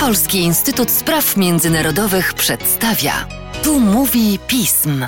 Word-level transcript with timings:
Polski 0.00 0.38
Instytut 0.38 0.90
Spraw 0.90 1.36
Międzynarodowych 1.36 2.34
przedstawia. 2.34 3.28
Tu 3.64 3.80
mówi 3.80 4.38
pism. 4.46 5.06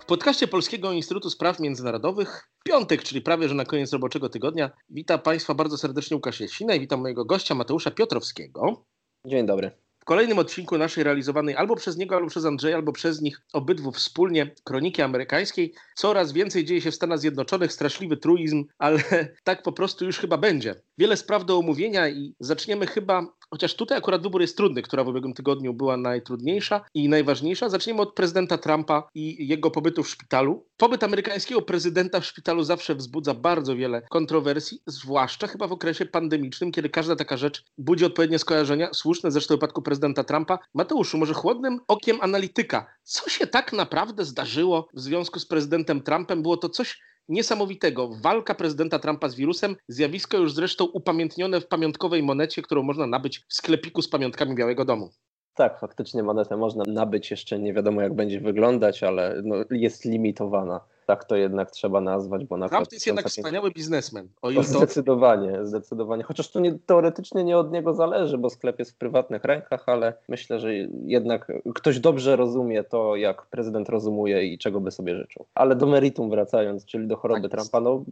W 0.00 0.04
podcaście 0.04 0.48
Polskiego 0.48 0.92
Instytutu 0.92 1.30
Spraw 1.30 1.60
Międzynarodowych 1.60 2.48
piątek, 2.64 3.02
czyli 3.02 3.22
prawie 3.22 3.48
że 3.48 3.54
na 3.54 3.64
koniec 3.64 3.92
roboczego 3.92 4.28
tygodnia, 4.28 4.70
witam 4.90 5.20
Państwa 5.20 5.54
bardzo 5.54 5.78
serdecznie 5.78 6.16
Łukasz 6.16 6.40
Jesina 6.40 6.74
i 6.74 6.80
witam 6.80 7.00
mojego 7.00 7.24
gościa 7.24 7.54
Mateusza 7.54 7.90
Piotrowskiego. 7.90 8.84
Dzień 9.24 9.46
dobry. 9.46 9.70
W 10.00 10.04
kolejnym 10.04 10.38
odcinku 10.38 10.78
naszej 10.78 11.04
realizowanej 11.04 11.56
albo 11.56 11.76
przez 11.76 11.96
niego, 11.96 12.16
albo 12.16 12.28
przez 12.28 12.44
Andrzeja, 12.44 12.76
albo 12.76 12.92
przez 12.92 13.20
nich 13.20 13.40
obydwu 13.52 13.92
wspólnie 13.92 14.54
kroniki 14.64 15.02
amerykańskiej. 15.02 15.74
Coraz 15.96 16.32
więcej 16.32 16.64
dzieje 16.64 16.80
się 16.80 16.90
w 16.90 16.94
Stanach 16.94 17.18
Zjednoczonych, 17.18 17.72
straszliwy 17.72 18.16
truizm, 18.16 18.64
ale 18.78 18.98
tak 19.44 19.62
po 19.62 19.72
prostu 19.72 20.04
już 20.04 20.18
chyba 20.18 20.38
będzie. 20.38 20.74
Wiele 20.98 21.16
spraw 21.16 21.44
do 21.44 21.58
omówienia 21.58 22.08
i 22.08 22.34
zaczniemy 22.40 22.86
chyba, 22.86 23.26
chociaż 23.50 23.74
tutaj 23.74 23.98
akurat 23.98 24.22
wybór 24.22 24.40
jest 24.40 24.56
trudny, 24.56 24.82
która 24.82 25.04
w 25.04 25.08
ubiegłym 25.08 25.34
tygodniu 25.34 25.74
była 25.74 25.96
najtrudniejsza 25.96 26.84
i 26.94 27.08
najważniejsza. 27.08 27.68
Zaczniemy 27.68 28.00
od 28.02 28.14
prezydenta 28.14 28.58
Trumpa 28.58 29.08
i 29.14 29.48
jego 29.48 29.70
pobytu 29.70 30.02
w 30.02 30.08
szpitalu. 30.08 30.66
Pobyt 30.76 31.04
amerykańskiego 31.04 31.62
prezydenta 31.62 32.20
w 32.20 32.26
szpitalu 32.26 32.62
zawsze 32.62 32.94
wzbudza 32.94 33.34
bardzo 33.34 33.76
wiele 33.76 34.02
kontrowersji, 34.10 34.82
zwłaszcza 34.86 35.46
chyba 35.46 35.66
w 35.66 35.72
okresie 35.72 36.06
pandemicznym, 36.06 36.72
kiedy 36.72 36.88
każda 36.88 37.16
taka 37.16 37.36
rzecz 37.36 37.64
budzi 37.78 38.04
odpowiednie 38.04 38.38
skojarzenia, 38.38 38.88
słuszne 38.92 39.30
zresztą 39.30 39.54
w 39.54 39.58
wypadku 39.58 39.82
prezydenta 39.82 40.24
Trumpa. 40.24 40.58
Mateuszu, 40.74 41.18
może 41.18 41.34
chłodnym 41.34 41.80
okiem 41.88 42.18
analityka, 42.20 42.86
co 43.02 43.30
się 43.30 43.46
tak 43.46 43.72
naprawdę 43.72 44.24
zdarzyło 44.24 44.88
w 44.94 45.00
związku 45.00 45.40
z 45.40 45.46
prezydentem 45.46 46.02
Trumpem? 46.02 46.42
Było 46.42 46.56
to 46.56 46.68
coś 46.68 47.00
niesamowitego. 47.28 48.08
Walka 48.22 48.54
prezydenta 48.54 48.98
Trumpa 48.98 49.28
z 49.28 49.34
wirusem, 49.34 49.76
zjawisko 49.88 50.36
już 50.36 50.54
zresztą 50.54 50.84
upamiętnione 50.84 51.60
w 51.60 51.66
pamiątkowej 51.66 52.22
monecie, 52.22 52.62
którą 52.62 52.82
można 52.82 53.06
nabyć 53.06 53.38
w 53.38 53.54
sklepiku 53.54 54.02
z 54.02 54.08
pamiątkami 54.08 54.54
Białego 54.54 54.84
Domu. 54.84 55.10
Tak, 55.54 55.80
faktycznie 55.80 56.22
monetę 56.22 56.56
można 56.56 56.84
nabyć, 56.86 57.30
jeszcze 57.30 57.58
nie 57.58 57.74
wiadomo 57.74 58.02
jak 58.02 58.14
będzie 58.14 58.40
wyglądać, 58.40 59.02
ale 59.02 59.40
no, 59.44 59.56
jest 59.70 60.04
limitowana 60.04 60.80
tak 61.08 61.24
to 61.24 61.36
jednak 61.36 61.70
trzeba 61.70 62.00
nazwać, 62.00 62.44
bo 62.44 62.56
na 62.56 62.68
Trump 62.68 62.92
jest 62.92 63.06
jednak 63.06 63.28
wspaniały 63.28 63.70
biznesmen. 63.70 64.28
O 64.42 64.50
ile 64.50 64.62
to... 64.62 64.68
Zdecydowanie, 64.68 65.66
zdecydowanie. 65.66 66.22
Chociaż 66.22 66.50
to 66.50 66.60
nie, 66.60 66.78
teoretycznie 66.86 67.44
nie 67.44 67.58
od 67.58 67.72
niego 67.72 67.94
zależy, 67.94 68.38
bo 68.38 68.50
sklep 68.50 68.78
jest 68.78 68.90
w 68.90 68.94
prywatnych 68.94 69.44
rękach, 69.44 69.84
ale 69.86 70.12
myślę, 70.28 70.60
że 70.60 70.74
jednak 71.04 71.52
ktoś 71.74 72.00
dobrze 72.00 72.36
rozumie 72.36 72.84
to, 72.84 73.16
jak 73.16 73.46
prezydent 73.46 73.88
rozumuje 73.88 74.44
i 74.44 74.58
czego 74.58 74.80
by 74.80 74.90
sobie 74.90 75.16
życzył. 75.16 75.44
Ale 75.54 75.76
do 75.76 75.86
meritum 75.86 76.30
wracając, 76.30 76.84
czyli 76.84 77.06
do 77.06 77.16
choroby 77.16 77.48
tak 77.48 77.60
Trumpa, 77.60 77.80
no 77.80 78.04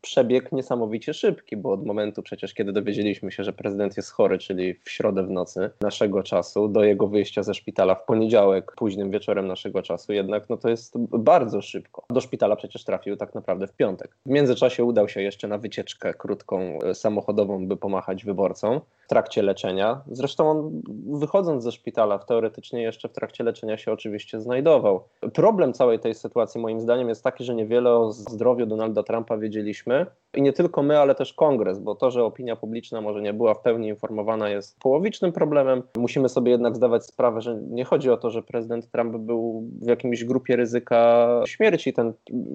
przebieg 0.00 0.52
niesamowicie 0.52 1.14
szybki, 1.14 1.56
bo 1.56 1.72
od 1.72 1.86
momentu 1.86 2.22
przecież, 2.22 2.54
kiedy 2.54 2.72
dowiedzieliśmy 2.72 3.32
się, 3.32 3.44
że 3.44 3.52
prezydent 3.52 3.96
jest 3.96 4.10
chory, 4.10 4.38
czyli 4.38 4.74
w 4.74 4.90
środę 4.90 5.22
w 5.22 5.30
nocy 5.30 5.70
naszego 5.80 6.22
czasu, 6.22 6.68
do 6.68 6.84
jego 6.84 7.06
wyjścia 7.06 7.42
ze 7.42 7.54
szpitala 7.54 7.94
w 7.94 8.04
poniedziałek, 8.04 8.72
późnym 8.76 9.10
wieczorem 9.10 9.46
naszego 9.46 9.82
czasu, 9.82 10.12
jednak 10.12 10.48
no 10.48 10.56
to 10.56 10.68
jest 10.68 10.98
bardzo 10.98 11.62
szybko. 11.62 12.04
Do 12.10 12.20
szpitala 12.20 12.39
szpitala 12.40 12.56
przecież 12.56 12.84
trafił 12.84 13.16
tak 13.16 13.34
naprawdę 13.34 13.66
w 13.66 13.72
piątek. 13.72 14.16
W 14.26 14.30
międzyczasie 14.30 14.84
udał 14.84 15.08
się 15.08 15.22
jeszcze 15.22 15.48
na 15.48 15.58
wycieczkę 15.58 16.14
krótką 16.14 16.78
e, 16.84 16.94
samochodową, 16.94 17.66
by 17.66 17.76
pomachać 17.76 18.24
wyborcom 18.24 18.80
w 19.04 19.08
trakcie 19.08 19.42
leczenia. 19.42 20.00
Zresztą 20.10 20.50
on 20.50 20.82
wychodząc 21.18 21.62
ze 21.62 21.72
szpitala, 21.72 22.18
teoretycznie 22.18 22.82
jeszcze 22.82 23.08
w 23.08 23.12
trakcie 23.12 23.44
leczenia 23.44 23.78
się 23.78 23.92
oczywiście 23.92 24.40
znajdował. 24.40 25.04
Problem 25.34 25.72
całej 25.72 25.98
tej 25.98 26.14
sytuacji 26.14 26.60
moim 26.60 26.80
zdaniem 26.80 27.08
jest 27.08 27.24
taki, 27.24 27.44
że 27.44 27.54
niewiele 27.54 27.90
o 27.90 28.12
zdrowiu 28.12 28.66
Donalda 28.66 29.02
Trumpa 29.02 29.36
wiedzieliśmy 29.36 30.06
i 30.34 30.42
nie 30.42 30.52
tylko 30.52 30.82
my, 30.82 30.98
ale 30.98 31.14
też 31.14 31.32
kongres, 31.32 31.78
bo 31.78 31.94
to, 31.94 32.10
że 32.10 32.24
opinia 32.24 32.56
publiczna 32.56 33.00
może 33.00 33.22
nie 33.22 33.32
była 33.32 33.54
w 33.54 33.60
pełni 33.60 33.88
informowana 33.88 34.48
jest 34.48 34.78
połowicznym 34.80 35.32
problemem. 35.32 35.82
Musimy 35.96 36.28
sobie 36.28 36.50
jednak 36.50 36.76
zdawać 36.76 37.06
sprawę, 37.06 37.40
że 37.40 37.54
nie 37.70 37.84
chodzi 37.84 38.10
o 38.10 38.16
to, 38.16 38.30
że 38.30 38.42
prezydent 38.42 38.90
Trump 38.90 39.16
był 39.16 39.68
w 39.82 39.86
jakimś 39.86 40.24
grupie 40.24 40.56
ryzyka 40.56 41.28
śmierci. 41.46 41.92
Ten 41.92 42.12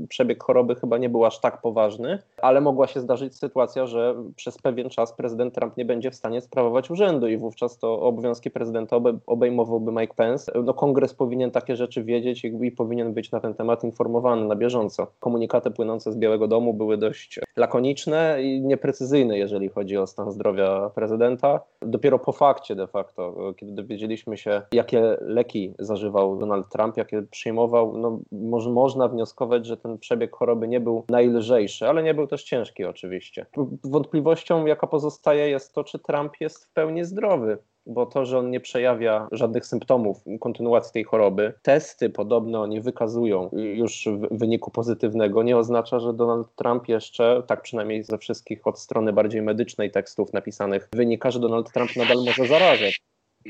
przebieg 0.10 0.44
choroby 0.44 0.76
chyba 0.76 0.98
nie 0.98 1.10
był 1.10 1.26
aż 1.26 1.42
tak 1.42 1.62
poważny, 1.62 2.20
ale 2.42 2.62
mogła 2.62 2.88
się 2.88 3.00
zdarzyć 3.00 3.36
sytuacja, 3.36 3.88
że 3.88 4.16
przez 4.36 4.58
pewien 4.58 4.90
czas 4.90 5.14
prezydent 5.14 5.54
Trump 5.54 5.78
nie 5.78 5.86
będzie 5.86 6.12
w 6.12 6.16
stanie 6.16 6.42
sprawować 6.42 6.92
urzędu 6.92 7.28
i 7.28 7.38
wówczas 7.38 7.78
to 7.78 8.02
obowiązki 8.02 8.52
prezydenta 8.52 8.98
obejmowałby 9.26 9.92
Mike 9.92 10.14
Pence. 10.14 10.52
No, 10.64 10.74
kongres 10.74 11.14
powinien 11.14 11.52
takie 11.52 11.76
rzeczy 11.76 12.04
wiedzieć 12.04 12.46
i 12.46 12.72
powinien 12.72 13.14
być 13.14 13.32
na 13.32 13.40
ten 13.40 13.54
temat 13.54 13.84
informowany 13.84 14.46
na 14.46 14.56
bieżąco. 14.56 15.08
Komunikaty 15.20 15.72
płynące 15.72 16.12
z 16.12 16.18
Białego 16.18 16.48
Domu 16.48 16.74
były 16.74 16.98
dość 16.98 17.40
lakoniczne 17.56 18.44
i 18.44 18.62
nieprecyzyjne, 18.62 19.38
jeżeli 19.38 19.70
chodzi 19.70 19.98
o 19.98 20.08
stan 20.08 20.32
zdrowia 20.32 20.90
prezydenta. 20.96 21.60
Dopiero 21.82 22.20
po 22.20 22.32
fakcie 22.32 22.76
de 22.76 22.88
facto, 22.88 23.54
kiedy 23.58 23.72
dowiedzieliśmy 23.72 24.38
się, 24.38 24.62
jakie 24.72 25.18
leki 25.22 25.74
zażywał 25.80 26.38
Donald 26.38 26.70
Trump, 26.70 26.98
jakie 26.98 27.22
przyjmował, 27.22 27.98
no, 27.98 28.20
może, 28.32 28.70
można 28.70 29.08
wnioskować, 29.08 29.65
że 29.66 29.78
ten 29.78 29.98
przebieg 29.98 30.36
choroby 30.36 30.68
nie 30.68 30.80
był 30.80 31.06
najlżejszy, 31.10 31.88
ale 31.88 32.04
nie 32.04 32.14
był 32.14 32.28
też 32.28 32.44
ciężki 32.44 32.86
oczywiście. 32.86 33.46
Wątpliwością, 33.84 34.66
jaka 34.66 34.88
pozostaje, 34.88 35.50
jest 35.50 35.74
to, 35.74 35.84
czy 35.84 36.00
Trump 36.00 36.34
jest 36.40 36.66
w 36.66 36.74
pełni 36.74 37.06
zdrowy 37.06 37.58
bo 37.86 38.06
to, 38.06 38.26
że 38.26 38.40
on 38.40 38.50
nie 38.50 38.60
przejawia 38.60 39.28
żadnych 39.32 39.66
symptomów 39.66 40.24
kontynuacji 40.40 40.94
tej 40.94 41.04
choroby, 41.04 41.54
testy 41.62 42.10
podobno 42.10 42.68
nie 42.68 42.82
wykazują 42.82 43.50
już 43.54 44.08
wyniku 44.32 44.72
pozytywnego, 44.72 45.44
nie 45.44 45.58
oznacza, 45.58 46.00
że 46.00 46.14
Donald 46.14 46.56
Trump 46.56 46.88
jeszcze, 46.88 47.44
tak 47.48 47.62
przynajmniej 47.62 48.04
ze 48.04 48.18
wszystkich 48.18 48.68
od 48.68 48.80
strony 48.80 49.14
bardziej 49.14 49.42
medycznej 49.42 49.92
tekstów 49.92 50.34
napisanych, 50.34 50.90
wynika, 50.94 51.32
że 51.32 51.40
Donald 51.40 51.72
Trump 51.74 51.96
nadal 51.96 52.18
może 52.26 52.48
zarażać. 52.48 53.02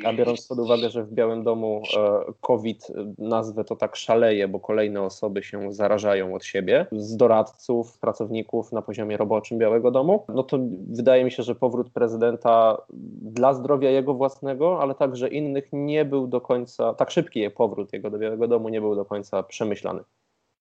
A 0.03 0.13
biorąc 0.13 0.47
pod 0.47 0.59
uwagę, 0.59 0.89
że 0.89 1.03
w 1.03 1.13
Białym 1.13 1.43
Domu 1.43 1.83
e, 1.97 2.33
COVID, 2.41 2.87
nazwę 3.17 3.63
to 3.63 3.75
tak 3.75 3.95
szaleje, 3.95 4.47
bo 4.47 4.59
kolejne 4.59 5.01
osoby 5.01 5.43
się 5.43 5.73
zarażają 5.73 6.35
od 6.35 6.45
siebie, 6.45 6.87
z 6.91 7.17
doradców, 7.17 7.99
pracowników 7.99 8.71
na 8.71 8.81
poziomie 8.81 9.17
roboczym 9.17 9.57
Białego 9.57 9.91
Domu, 9.91 10.25
no 10.29 10.43
to 10.43 10.59
wydaje 10.87 11.25
mi 11.25 11.31
się, 11.31 11.43
że 11.43 11.55
powrót 11.55 11.89
prezydenta 11.89 12.81
dla 13.21 13.53
zdrowia 13.53 13.89
jego 13.89 14.13
własnego, 14.13 14.81
ale 14.81 14.95
także 14.95 15.27
innych 15.27 15.69
nie 15.73 16.05
był 16.05 16.27
do 16.27 16.41
końca, 16.41 16.93
tak 16.93 17.11
szybki 17.11 17.49
powrót 17.49 17.93
jego 17.93 18.09
do 18.09 18.17
Białego 18.17 18.47
Domu 18.47 18.69
nie 18.69 18.81
był 18.81 18.95
do 18.95 19.05
końca 19.05 19.43
przemyślany. 19.43 20.03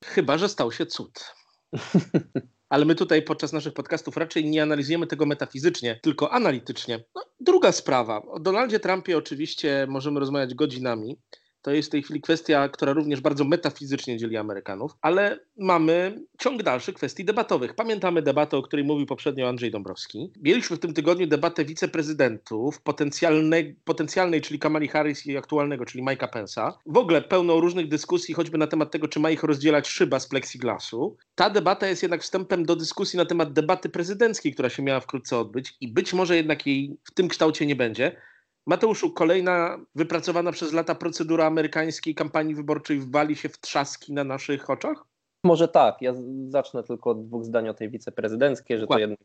Chyba, 0.04 0.38
że 0.38 0.48
stał 0.48 0.72
się 0.72 0.86
cud. 0.86 1.34
ale 2.74 2.84
my 2.84 2.94
tutaj 2.94 3.22
podczas 3.22 3.52
naszych 3.52 3.74
podcastów 3.74 4.16
raczej 4.16 4.44
nie 4.44 4.62
analizujemy 4.62 5.06
tego 5.06 5.26
metafizycznie, 5.26 6.00
tylko 6.02 6.32
analitycznie. 6.32 7.04
No, 7.14 7.22
druga 7.40 7.72
sprawa. 7.72 8.22
O 8.22 8.40
Donaldzie 8.40 8.80
Trumpie 8.80 9.18
oczywiście 9.18 9.86
możemy 9.88 10.20
rozmawiać 10.20 10.54
godzinami. 10.54 11.16
To 11.64 11.70
jest 11.70 11.88
w 11.88 11.92
tej 11.92 12.02
chwili 12.02 12.20
kwestia, 12.20 12.68
która 12.68 12.92
również 12.92 13.20
bardzo 13.20 13.44
metafizycznie 13.44 14.16
dzieli 14.16 14.36
Amerykanów, 14.36 14.92
ale 15.02 15.38
mamy 15.58 16.20
ciąg 16.38 16.62
dalszy 16.62 16.92
kwestii 16.92 17.24
debatowych. 17.24 17.74
Pamiętamy 17.74 18.22
debatę, 18.22 18.56
o 18.56 18.62
której 18.62 18.84
mówił 18.84 19.06
poprzednio 19.06 19.48
Andrzej 19.48 19.70
Dąbrowski. 19.70 20.32
Mieliśmy 20.42 20.76
w 20.76 20.80
tym 20.80 20.94
tygodniu 20.94 21.26
debatę 21.26 21.64
wiceprezydentów, 21.64 22.82
potencjalnej, 22.82 23.76
potencjalnej 23.84 24.40
czyli 24.40 24.58
Kamali 24.58 24.88
Harris 24.88 25.26
i 25.26 25.36
aktualnego, 25.36 25.84
czyli 25.84 26.04
Mike'a 26.04 26.28
Pence'a. 26.28 26.72
W 26.86 26.96
ogóle 26.96 27.22
pełno 27.22 27.60
różnych 27.60 27.88
dyskusji, 27.88 28.34
choćby 28.34 28.58
na 28.58 28.66
temat 28.66 28.90
tego, 28.90 29.08
czy 29.08 29.20
ma 29.20 29.30
ich 29.30 29.42
rozdzielać 29.42 29.88
szyba 29.88 30.20
z 30.20 30.28
plexiglasu. 30.28 31.16
Ta 31.34 31.50
debata 31.50 31.86
jest 31.86 32.02
jednak 32.02 32.22
wstępem 32.22 32.64
do 32.64 32.76
dyskusji 32.76 33.16
na 33.16 33.24
temat 33.24 33.52
debaty 33.52 33.88
prezydenckiej, 33.88 34.52
która 34.52 34.68
się 34.68 34.82
miała 34.82 35.00
wkrótce 35.00 35.38
odbyć 35.38 35.76
i 35.80 35.92
być 35.92 36.12
może 36.14 36.36
jednak 36.36 36.66
jej 36.66 36.96
w 37.04 37.10
tym 37.10 37.28
kształcie 37.28 37.66
nie 37.66 37.76
będzie. 37.76 38.16
Mateuszu, 38.66 39.10
kolejna 39.10 39.78
wypracowana 39.94 40.52
przez 40.52 40.72
lata 40.72 40.94
procedura 40.94 41.46
amerykańskiej 41.46 42.14
kampanii 42.14 42.54
wyborczej 42.54 43.00
wali 43.00 43.36
się 43.36 43.48
w 43.48 43.60
trzaski 43.60 44.12
na 44.12 44.24
naszych 44.24 44.70
oczach? 44.70 45.04
Może 45.44 45.68
tak. 45.68 46.02
Ja 46.02 46.14
zacznę 46.48 46.82
tylko 46.82 47.10
od 47.10 47.26
dwóch 47.26 47.44
zdań 47.44 47.68
o 47.68 47.74
tej 47.74 47.90
wiceprezydenckiej, 47.90 48.78
że 48.78 48.86
to 48.86 48.98
jednak 48.98 49.18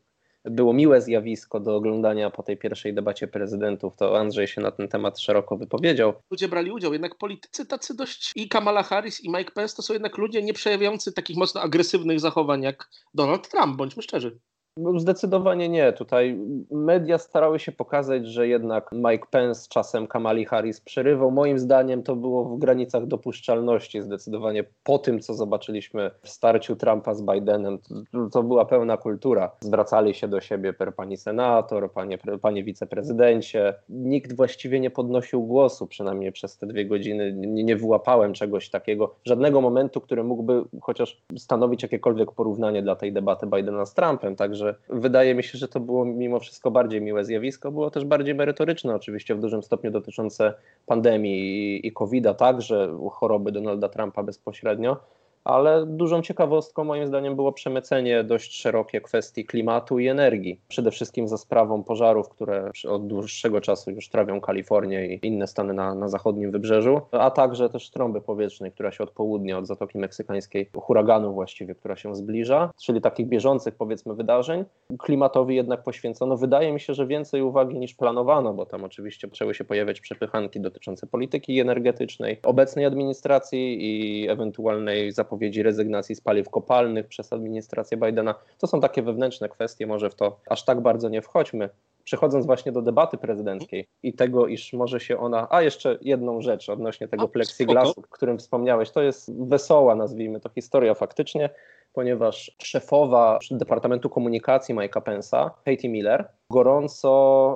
było 0.46 0.74
miłe 0.74 1.02
zjawisko 1.02 1.60
do 1.60 1.76
oglądania 1.76 2.30
po 2.30 2.44
tej 2.44 2.58
pierwszej 2.58 2.94
debacie 2.94 3.28
prezydentów. 3.28 3.96
To 3.96 4.20
Andrzej 4.20 4.48
się 4.48 4.62
na 4.62 4.72
ten 4.72 4.88
temat 4.88 5.20
szeroko 5.20 5.58
wypowiedział. 5.58 6.14
Ludzie 6.32 6.48
brali 6.48 6.72
udział, 6.72 6.94
jednak 6.94 7.16
politycy 7.16 7.66
tacy 7.66 7.96
dość 7.96 8.32
i 8.36 8.50
Kamala 8.50 8.84
Harris 8.84 9.24
i 9.24 9.30
Mike 9.30 9.52
Pence 9.52 9.76
to 9.76 9.82
są 9.82 9.94
jednak 9.94 10.18
ludzie 10.18 10.42
nie 10.42 10.54
przejawiający 10.54 11.14
takich 11.14 11.38
mocno 11.38 11.62
agresywnych 11.62 12.20
zachowań 12.20 12.64
jak 12.64 12.90
Donald 13.14 13.50
Trump, 13.50 13.78
bądźmy 13.78 14.04
szczerzy. 14.04 14.40
No, 14.78 15.00
zdecydowanie 15.00 15.70
nie. 15.70 15.94
Tutaj 15.94 16.40
media 16.72 17.18
starały 17.18 17.60
się 17.60 17.72
pokazać, 17.72 18.28
że 18.28 18.48
jednak 18.48 18.90
Mike 18.92 19.28
Pence 19.32 19.68
czasem 19.70 20.08
Kamali 20.08 20.46
Harris 20.46 20.82
przerywał. 20.82 21.32
Moim 21.32 21.60
zdaniem 21.60 22.04
to 22.04 22.16
było 22.16 22.46
w 22.46 22.60
granicach 22.60 23.06
dopuszczalności 23.06 24.02
zdecydowanie 24.02 24.64
po 24.84 25.00
tym, 25.00 25.20
co 25.20 25.34
zobaczyliśmy 25.34 26.12
w 26.22 26.30
starciu 26.30 26.76
Trumpa 26.76 27.14
z 27.14 27.22
Bidenem. 27.22 27.80
To, 28.12 28.30
to 28.30 28.44
była 28.44 28.66
pełna 28.66 28.98
kultura. 28.98 29.52
Zwracali 29.60 30.14
się 30.14 30.28
do 30.28 30.42
siebie 30.42 30.74
per 30.74 30.96
pani 30.96 31.18
senator, 31.18 31.92
panie, 31.92 32.18
panie 32.42 32.64
wiceprezydencie. 32.64 33.74
Nikt 33.90 34.36
właściwie 34.36 34.80
nie 34.80 34.90
podnosił 34.90 35.44
głosu, 35.44 35.88
przynajmniej 35.88 36.32
przez 36.32 36.58
te 36.58 36.68
dwie 36.68 36.86
godziny. 36.86 37.34
Nie, 37.34 37.64
nie 37.64 37.76
wyłapałem 37.76 38.34
czegoś 38.34 38.70
takiego, 38.70 39.16
żadnego 39.26 39.62
momentu, 39.62 40.02
który 40.02 40.24
mógłby 40.24 40.64
chociaż 40.82 41.22
stanowić 41.38 41.84
jakiekolwiek 41.84 42.32
porównanie 42.32 42.82
dla 42.82 42.96
tej 42.96 43.14
debaty 43.14 43.48
Bidena 43.48 43.86
z 43.86 43.94
Trumpem. 43.94 44.36
Także 44.36 44.59
Także 44.60 44.76
wydaje 44.90 45.36
mi 45.36 45.44
się, 45.44 45.58
że 45.58 45.68
to 45.68 45.80
było 45.80 46.06
mimo 46.06 46.40
wszystko 46.40 46.72
bardziej 46.72 47.02
miłe 47.02 47.26
zjawisko. 47.26 47.72
Było 47.72 47.92
też 47.92 48.06
bardziej 48.06 48.36
merytoryczne, 48.36 48.96
oczywiście 48.96 49.36
w 49.36 49.40
dużym 49.40 49.64
stopniu 49.64 49.92
dotyczące 49.92 50.54
pandemii 50.86 51.88
i 51.88 51.92
COVID-a, 51.92 52.34
także 52.34 52.98
choroby 53.12 53.52
Donalda 53.52 53.90
Trumpa 53.90 54.24
bezpośrednio 54.24 54.98
ale 55.44 55.86
dużą 55.86 56.22
ciekawostką 56.22 56.84
moim 56.84 57.08
zdaniem 57.08 57.36
było 57.36 57.52
przemycenie 57.52 58.24
dość 58.24 58.62
szerokie 58.62 59.02
kwestii 59.02 59.46
klimatu 59.46 60.00
i 60.00 60.08
energii. 60.08 60.62
Przede 60.68 60.92
wszystkim 60.92 61.28
za 61.28 61.38
sprawą 61.38 61.84
pożarów, 61.84 62.30
które 62.30 62.72
od 62.88 63.08
dłuższego 63.08 63.62
czasu 63.62 63.92
już 63.92 64.10
trawią 64.10 64.42
Kalifornię 64.42 65.08
i 65.16 65.28
inne 65.28 65.48
stany 65.48 65.74
na, 65.74 65.96
na 65.96 66.08
zachodnim 66.08 66.52
wybrzeżu, 66.52 67.02
a 67.12 67.32
także 67.32 67.70
też 67.70 67.90
trąby 67.90 68.22
powietrznej, 68.22 68.72
która 68.72 68.92
się 68.92 69.04
od 69.04 69.12
południa, 69.12 69.58
od 69.58 69.68
Zatoki 69.68 69.98
Meksykańskiej, 69.98 70.70
huraganu 70.76 71.34
właściwie, 71.34 71.76
która 71.76 71.96
się 71.96 72.16
zbliża, 72.16 72.72
czyli 72.82 73.02
takich 73.02 73.28
bieżących 73.28 73.76
powiedzmy 73.76 74.16
wydarzeń. 74.16 74.66
Klimatowi 75.00 75.56
jednak 75.56 75.84
poświęcono, 75.84 76.38
wydaje 76.38 76.74
mi 76.74 76.80
się, 76.80 76.94
że 76.94 77.08
więcej 77.08 77.42
uwagi 77.42 77.80
niż 77.80 77.94
planowano, 77.94 78.54
bo 78.54 78.66
tam 78.66 78.84
oczywiście 78.84 79.28
zaczęły 79.28 79.54
się 79.54 79.64
pojawiać 79.64 80.02
przepychanki 80.02 80.60
dotyczące 80.60 81.08
polityki 81.08 81.60
energetycznej, 81.60 82.40
obecnej 82.44 82.86
administracji 82.86 83.78
i 83.82 84.30
ewentualnej 84.30 85.12
zapowiedzi 85.12 85.39
zapowiedzi 85.40 85.64
rezygnacji 85.64 86.16
z 86.16 86.22
paliw 86.22 86.50
kopalnych 86.50 87.08
przez 87.08 87.34
administrację 87.34 87.98
Bidena. 87.98 88.36
To 88.58 88.68
są 88.68 88.82
takie 88.82 89.02
wewnętrzne 89.02 89.50
kwestie, 89.50 89.88
może 89.88 90.10
w 90.10 90.16
to 90.16 90.40
aż 90.50 90.66
tak 90.66 90.82
bardzo 90.82 91.10
nie 91.10 91.22
wchodźmy. 91.22 91.70
Przechodząc 92.04 92.46
właśnie 92.46 92.72
do 92.72 92.82
debaty 92.82 93.18
prezydenckiej 93.18 93.88
i 94.04 94.14
tego, 94.14 94.48
iż 94.48 94.74
może 94.74 95.00
się 95.00 95.18
ona. 95.18 95.48
A 95.50 95.62
jeszcze 95.62 95.98
jedną 96.02 96.42
rzecz 96.42 96.70
odnośnie 96.70 97.08
tego 97.08 97.28
plexiglasu, 97.28 98.00
o 98.00 98.02
którym 98.02 98.38
wspomniałeś. 98.38 98.92
To 98.92 99.02
jest 99.02 99.44
wesoła, 99.48 99.96
nazwijmy 99.96 100.40
to, 100.40 100.50
historia 100.50 100.94
faktycznie 100.94 101.50
ponieważ 101.94 102.52
szefowa 102.64 103.40
Departamentu 103.52 104.10
Komunikacji 104.10 104.76
Mike'a 104.76 105.02
Pensa, 105.02 105.52
Katie 105.66 105.90
Miller, 105.90 106.28
gorąco 106.50 107.12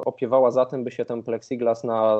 opiewała 0.05 0.51
za 0.51 0.65
tym, 0.65 0.83
by 0.83 0.91
się 0.91 1.05
ten 1.05 1.23
plexiglas 1.23 1.83
na 1.83 2.19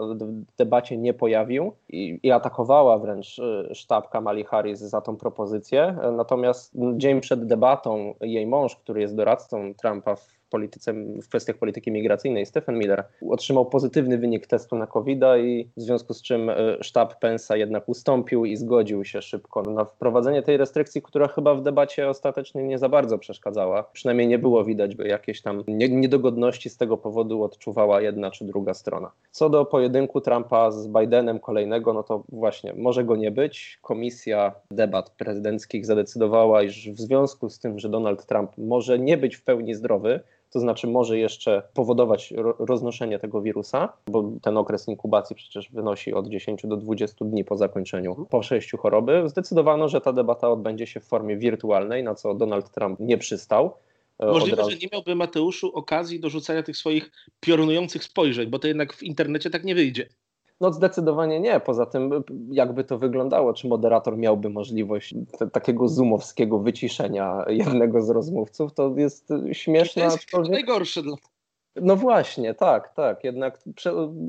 debacie 0.57 0.98
nie 0.98 1.13
pojawił 1.13 1.71
i, 1.89 2.19
i 2.24 2.31
atakowała 2.31 2.98
wręcz 2.98 3.39
y, 3.39 3.75
sztab 3.75 4.10
Kamali 4.10 4.44
Harris 4.44 4.80
za 4.80 5.01
tą 5.01 5.18
propozycję. 5.18 5.98
Natomiast 6.18 6.74
dzień 6.98 7.21
przed 7.21 7.48
debatą 7.48 8.13
jej 8.21 8.48
mąż, 8.48 8.75
który 8.75 9.01
jest 9.01 9.15
doradcą 9.15 9.74
Trumpa 9.74 10.15
w 10.15 10.42
polityce, 10.53 10.94
w 10.94 11.27
kwestiach 11.29 11.57
polityki 11.57 11.91
migracyjnej, 11.91 12.45
Stephen 12.45 12.77
Miller, 12.77 13.03
otrzymał 13.29 13.65
pozytywny 13.65 14.17
wynik 14.17 14.47
testu 14.47 14.75
na 14.75 14.88
covid 14.88 15.19
i 15.44 15.69
w 15.77 15.81
związku 15.81 16.13
z 16.13 16.21
czym 16.21 16.50
e, 16.50 16.55
sztab 16.81 17.19
Pensa 17.19 17.57
jednak 17.57 17.89
ustąpił 17.89 18.45
i 18.45 18.55
zgodził 18.55 19.05
się 19.05 19.21
szybko 19.21 19.61
na 19.61 19.85
wprowadzenie 19.85 20.44
tej 20.44 20.57
restrykcji, 20.57 21.01
która 21.01 21.27
chyba 21.27 21.55
w 21.55 21.61
debacie 21.61 22.09
ostatecznie 22.09 22.63
nie 22.63 22.77
za 22.77 22.89
bardzo 22.89 23.17
przeszkadzała. 23.17 23.83
Przynajmniej 23.83 24.27
nie 24.27 24.39
było 24.39 24.63
widać, 24.63 24.95
by 24.95 25.07
jakieś 25.07 25.41
tam 25.41 25.63
niedogodności 25.67 26.69
z 26.69 26.77
tego 26.77 26.97
powodu 26.97 27.44
odczuwała 27.44 28.01
jedna 28.01 28.31
czy 28.31 28.45
druga 28.45 28.73
strona. 28.73 29.11
Co 29.31 29.50
do 29.50 29.65
pojedynku 29.65 30.21
Trumpa 30.21 30.71
z 30.71 30.88
Bidenem 30.88 31.39
kolejnego, 31.39 31.94
no 31.94 32.03
to 32.03 32.23
właśnie 32.29 32.73
może 32.77 33.03
go 33.03 33.15
nie 33.15 33.31
być. 33.31 33.79
Komisja 33.81 34.55
debat 34.71 35.09
prezydenckich 35.09 35.85
zadecydowała, 35.85 36.63
iż 36.63 36.89
w 36.89 37.00
związku 37.00 37.50
z 37.50 37.59
tym, 37.59 37.79
że 37.79 37.89
Donald 37.89 38.25
Trump 38.25 38.51
może 38.57 39.00
nie 39.00 39.17
być 39.17 39.35
w 39.35 39.44
pełni 39.44 39.75
zdrowy, 39.75 40.19
to 40.53 40.59
znaczy 40.59 40.88
może 40.88 41.17
jeszcze 41.17 41.63
powodować 41.73 42.33
roznoszenie 42.59 43.19
tego 43.19 43.41
wirusa, 43.41 43.94
bo 44.07 44.31
ten 44.41 44.57
okres 44.57 44.88
inkubacji 44.88 45.35
przecież 45.35 45.71
wynosi 45.71 46.13
od 46.13 46.27
10 46.27 46.61
do 46.63 46.77
20 46.77 47.25
dni 47.25 47.44
po 47.44 47.57
zakończeniu, 47.57 48.27
po 48.29 48.39
przejściu 48.39 48.77
choroby. 48.77 49.23
Zdecydowano, 49.25 49.89
że 49.89 50.01
ta 50.01 50.13
debata 50.13 50.50
odbędzie 50.50 50.88
się 50.88 51.00
w 51.00 51.05
formie 51.05 51.38
wirtualnej, 51.38 52.03
na 52.03 52.15
co 52.15 52.33
Donald 52.33 52.71
Trump 52.71 53.00
nie 53.00 53.17
przystał. 53.17 53.73
E, 54.19 54.25
Możliwe, 54.25 54.71
że 54.71 54.77
nie 54.77 54.88
miałby 54.91 55.15
Mateuszu 55.15 55.75
okazji 55.75 56.19
do 56.19 56.29
rzucania 56.29 56.63
tych 56.63 56.77
swoich 56.77 57.11
piorunujących 57.39 58.03
spojrzeń, 58.03 58.50
bo 58.50 58.59
to 58.59 58.67
jednak 58.67 58.94
w 58.94 59.03
internecie 59.03 59.50
tak 59.50 59.63
nie 59.63 59.75
wyjdzie. 59.75 60.09
No 60.63 60.74
zdecydowanie 60.74 61.39
nie. 61.39 61.60
Poza 61.60 61.86
tym, 61.86 62.24
jakby 62.51 62.83
to 62.83 62.98
wyglądało, 62.98 63.54
czy 63.54 63.68
moderator 63.68 64.18
miałby 64.18 64.50
możliwość 64.50 65.15
te, 65.38 65.50
takiego 65.50 65.88
zoomowskiego 65.88 66.60
wyciszenia 66.60 67.45
jednego 67.63 68.01
z 68.01 68.10
rozmówców, 68.10 68.74
to 68.74 68.94
jest 68.98 69.30
śmieszne. 69.51 70.07
To 70.31 70.39
jest 70.39 70.51
najgorsze 70.51 71.01
dla 71.01 71.15
no 71.75 71.95
właśnie, 71.95 72.53
tak, 72.53 72.93
tak. 72.93 73.23
Jednak 73.23 73.59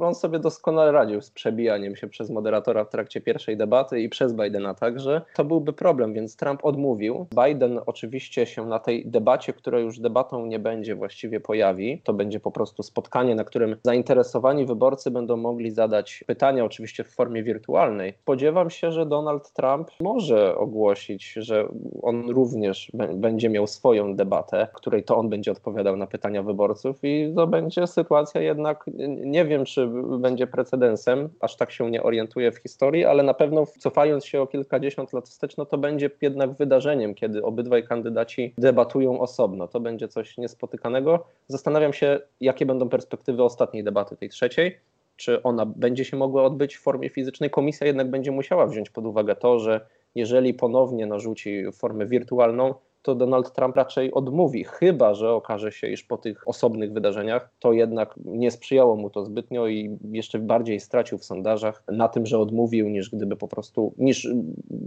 on 0.00 0.14
sobie 0.14 0.38
doskonale 0.38 0.92
radził 0.92 1.22
z 1.22 1.30
przebijaniem 1.30 1.96
się 1.96 2.08
przez 2.08 2.30
moderatora 2.30 2.84
w 2.84 2.88
trakcie 2.88 3.20
pierwszej 3.20 3.56
debaty 3.56 4.00
i 4.00 4.08
przez 4.08 4.32
Bidena 4.32 4.74
także. 4.74 5.22
To 5.36 5.44
byłby 5.44 5.72
problem, 5.72 6.12
więc 6.12 6.36
Trump 6.36 6.64
odmówił. 6.64 7.26
Biden 7.46 7.80
oczywiście 7.86 8.46
się 8.46 8.66
na 8.66 8.78
tej 8.78 9.06
debacie, 9.06 9.52
która 9.52 9.78
już 9.78 9.98
debatą 9.98 10.46
nie 10.46 10.58
będzie, 10.58 10.94
właściwie 10.94 11.40
pojawi. 11.40 12.02
To 12.04 12.12
będzie 12.12 12.40
po 12.40 12.50
prostu 12.50 12.82
spotkanie, 12.82 13.34
na 13.34 13.44
którym 13.44 13.76
zainteresowani 13.82 14.66
wyborcy 14.66 15.10
będą 15.10 15.36
mogli 15.36 15.70
zadać 15.70 16.24
pytania, 16.26 16.64
oczywiście 16.64 17.04
w 17.04 17.14
formie 17.14 17.42
wirtualnej. 17.42 18.14
Spodziewam 18.22 18.70
się, 18.70 18.92
że 18.92 19.06
Donald 19.06 19.52
Trump 19.52 19.90
może 20.00 20.56
ogłosić, 20.56 21.32
że 21.32 21.68
on 22.02 22.30
również 22.30 22.92
będzie 23.14 23.48
miał 23.48 23.66
swoją 23.66 24.16
debatę, 24.16 24.68
w 24.72 24.76
której 24.76 25.04
to 25.04 25.16
on 25.16 25.28
będzie 25.28 25.52
odpowiadał 25.52 25.96
na 25.96 26.06
pytania 26.06 26.42
wyborców 26.42 26.98
i 27.02 27.33
to 27.34 27.46
będzie 27.46 27.86
sytuacja 27.86 28.40
jednak, 28.40 28.84
nie 29.08 29.44
wiem 29.44 29.64
czy 29.64 29.86
będzie 30.18 30.46
precedensem, 30.46 31.28
aż 31.40 31.56
tak 31.56 31.70
się 31.70 31.90
nie 31.90 32.02
orientuję 32.02 32.52
w 32.52 32.56
historii, 32.56 33.04
ale 33.04 33.22
na 33.22 33.34
pewno 33.34 33.66
cofając 33.66 34.24
się 34.24 34.40
o 34.40 34.46
kilkadziesiąt 34.46 35.12
lat 35.12 35.28
wstecz, 35.28 35.56
no 35.56 35.66
to 35.66 35.78
będzie 35.78 36.10
jednak 36.22 36.52
wydarzeniem, 36.52 37.14
kiedy 37.14 37.42
obydwaj 37.42 37.84
kandydaci 37.84 38.54
debatują 38.58 39.20
osobno. 39.20 39.68
To 39.68 39.80
będzie 39.80 40.08
coś 40.08 40.38
niespotykanego. 40.38 41.24
Zastanawiam 41.48 41.92
się, 41.92 42.20
jakie 42.40 42.66
będą 42.66 42.88
perspektywy 42.88 43.42
ostatniej 43.42 43.84
debaty, 43.84 44.16
tej 44.16 44.28
trzeciej. 44.28 44.78
Czy 45.16 45.42
ona 45.42 45.66
będzie 45.66 46.04
się 46.04 46.16
mogła 46.16 46.44
odbyć 46.44 46.76
w 46.76 46.82
formie 46.82 47.10
fizycznej? 47.10 47.50
Komisja 47.50 47.86
jednak 47.86 48.10
będzie 48.10 48.30
musiała 48.30 48.66
wziąć 48.66 48.90
pod 48.90 49.06
uwagę 49.06 49.36
to, 49.36 49.58
że 49.58 49.86
jeżeli 50.14 50.54
ponownie 50.54 51.06
narzuci 51.06 51.64
formę 51.72 52.06
wirtualną, 52.06 52.74
to 53.04 53.14
Donald 53.14 53.52
Trump 53.52 53.76
raczej 53.76 54.12
odmówi, 54.12 54.64
chyba 54.64 55.14
że 55.14 55.32
okaże 55.32 55.72
się, 55.72 55.88
iż 55.88 56.02
po 56.02 56.16
tych 56.16 56.48
osobnych 56.48 56.92
wydarzeniach 56.92 57.50
to 57.58 57.72
jednak 57.72 58.14
nie 58.24 58.50
sprzyjało 58.50 58.96
mu 58.96 59.10
to 59.10 59.24
zbytnio 59.24 59.68
i 59.68 59.98
jeszcze 60.10 60.38
bardziej 60.38 60.80
stracił 60.80 61.18
w 61.18 61.24
sondażach 61.24 61.82
na 61.88 62.08
tym, 62.08 62.26
że 62.26 62.38
odmówił, 62.38 62.88
niż 62.88 63.10
gdyby 63.10 63.36
po 63.36 63.48
prostu, 63.48 63.94
niż 63.98 64.28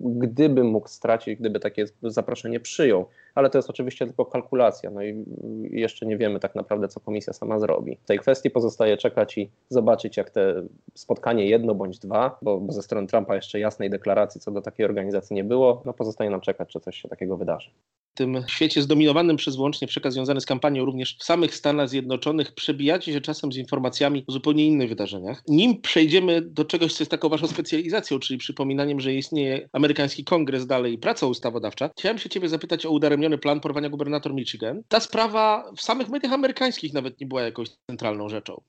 gdyby 0.04 0.64
mógł 0.64 0.88
stracić, 0.88 1.40
gdyby 1.40 1.60
takie 1.60 1.86
zaproszenie 2.04 2.60
przyjął. 2.60 3.06
Ale 3.38 3.50
to 3.50 3.58
jest 3.58 3.70
oczywiście 3.70 4.06
tylko 4.06 4.26
kalkulacja, 4.26 4.92
no 4.92 5.04
i 5.04 5.26
jeszcze 5.70 6.06
nie 6.06 6.18
wiemy 6.18 6.40
tak 6.40 6.56
naprawdę, 6.56 6.88
co 6.88 7.00
komisja 7.00 7.34
sama 7.34 7.60
zrobi. 7.60 7.98
W 8.04 8.06
tej 8.06 8.20
kwestii 8.20 8.50
pozostaje 8.50 8.98
czekać 8.98 9.38
i 9.38 9.50
zobaczyć, 9.70 10.18
jak 10.18 10.30
te 10.30 10.64
spotkanie 10.94 11.46
jedno 11.46 11.76
bądź 11.76 12.00
dwa, 12.00 12.38
bo, 12.42 12.62
ze 12.70 12.82
strony 12.84 13.08
Trumpa 13.08 13.36
jeszcze 13.36 13.60
jasnej 13.60 13.90
deklaracji 13.90 14.42
co 14.42 14.52
do 14.52 14.62
takiej 14.62 14.86
organizacji 14.86 15.36
nie 15.36 15.44
było, 15.44 15.82
no 15.86 15.94
pozostaje 15.94 16.30
nam 16.30 16.42
czekać, 16.42 16.70
czy 16.70 16.80
coś 16.80 17.02
się 17.02 17.10
takiego 17.10 17.38
wydarzy 17.38 17.70
tym 18.18 18.44
świecie 18.48 18.82
zdominowanym 18.82 19.38
przez 19.38 19.56
wyłącznie 19.56 19.88
przekaz 19.88 20.14
związany 20.14 20.42
z 20.42 20.46
kampanią, 20.46 20.86
również 20.86 21.18
w 21.20 21.24
samych 21.24 21.56
Stanach 21.56 21.90
Zjednoczonych, 21.90 22.52
przebijacie 22.54 23.14
się 23.14 23.22
czasem 23.22 23.52
z 23.52 23.58
informacjami 23.58 24.24
o 24.28 24.32
zupełnie 24.32 24.66
innych 24.66 24.90
wydarzeniach. 24.90 25.44
Nim 25.48 25.82
przejdziemy 25.82 26.42
do 26.42 26.66
czegoś, 26.66 26.94
co 26.94 27.04
jest 27.04 27.12
taką 27.12 27.30
waszą 27.30 27.48
specjalizacją, 27.48 28.20
czyli 28.20 28.40
przypominaniem, 28.40 29.00
że 29.00 29.14
istnieje 29.14 29.70
amerykański 29.74 30.24
kongres 30.24 30.68
dalej 30.68 30.94
i 30.94 30.98
praca 30.98 31.26
ustawodawcza, 31.26 31.90
chciałem 31.98 32.18
się 32.18 32.30
ciebie 32.30 32.50
zapytać 32.50 32.86
o 32.86 32.90
plan 33.38 33.60
porwania 33.60 33.90
gubernator 33.90 34.34
Michigan. 34.34 34.84
Ta 34.88 35.00
sprawa 35.00 35.72
w 35.78 35.82
samych 35.82 36.10
mediach 36.10 36.34
amerykańskich 36.34 36.94
nawet 36.94 37.20
nie 37.20 37.28
była 37.28 37.42
jakąś 37.42 37.70
centralną 37.88 38.30
rzeczą. 38.30 38.62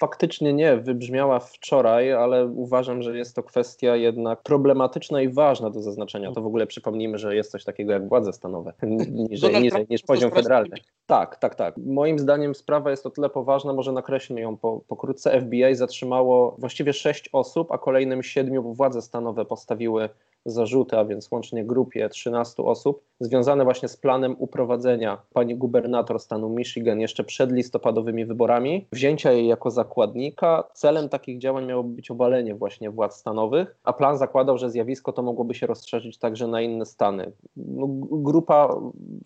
Faktycznie 0.00 0.52
nie, 0.52 0.76
wybrzmiała 0.76 1.40
wczoraj, 1.40 2.12
ale 2.12 2.46
uważam, 2.46 3.02
że 3.02 3.18
jest 3.18 3.36
to 3.36 3.42
kwestia 3.42 3.96
jednak 3.96 4.42
problematyczna 4.42 5.22
i 5.22 5.28
ważna 5.28 5.70
do 5.70 5.82
zaznaczenia. 5.82 6.32
To 6.32 6.42
w 6.42 6.46
ogóle 6.46 6.66
przypomnijmy, 6.66 7.18
że 7.18 7.36
jest 7.36 7.50
coś 7.50 7.64
takiego 7.64 7.92
jak 7.92 8.08
władze 8.08 8.32
stanowe, 8.32 8.72
niżej, 9.30 9.62
niżej 9.62 9.86
niż 9.90 10.02
poziom 10.02 10.30
federalny. 10.30 10.76
Tak, 11.06 11.36
tak, 11.36 11.54
tak. 11.54 11.74
Moim 11.76 12.18
zdaniem 12.18 12.54
sprawa 12.54 12.90
jest 12.90 13.06
o 13.06 13.10
tyle 13.10 13.30
poważna, 13.30 13.72
może 13.72 13.92
nakreślmy 13.92 14.40
ją 14.40 14.56
po, 14.56 14.80
pokrótce. 14.88 15.40
FBI 15.40 15.74
zatrzymało 15.74 16.56
właściwie 16.58 16.92
sześć 16.92 17.28
osób, 17.32 17.72
a 17.72 17.78
kolejnym 17.78 18.22
siedmiu 18.22 18.74
władze 18.74 19.02
stanowe 19.02 19.44
postawiły 19.44 20.08
zarzuty, 20.44 20.98
a 20.98 21.04
więc 21.04 21.30
łącznie 21.30 21.64
grupie 21.64 22.08
13 22.08 22.62
osób, 22.62 23.02
związane 23.20 23.64
właśnie 23.64 23.88
z 23.88 23.96
planem 23.96 24.36
uprowadzenia 24.38 25.18
pani 25.32 25.56
gubernator 25.56 26.20
stanu 26.20 26.48
Michigan 26.48 27.00
jeszcze 27.00 27.24
przed 27.24 27.52
listopadowymi 27.52 28.24
wyborami, 28.24 28.86
wzięcia 28.92 29.32
jej 29.32 29.46
jako 29.46 29.70
zakładnika. 29.70 30.64
Celem 30.74 31.08
takich 31.08 31.38
działań 31.38 31.66
miało 31.66 31.82
być 31.82 32.10
obalenie 32.10 32.54
właśnie 32.54 32.90
władz 32.90 33.16
stanowych, 33.16 33.76
a 33.84 33.92
plan 33.92 34.18
zakładał, 34.18 34.58
że 34.58 34.70
zjawisko 34.70 35.12
to 35.12 35.22
mogłoby 35.22 35.54
się 35.54 35.66
rozszerzyć 35.66 36.18
także 36.18 36.46
na 36.46 36.60
inne 36.60 36.86
stany. 36.86 37.32
No, 37.56 37.86
grupa, 38.10 38.76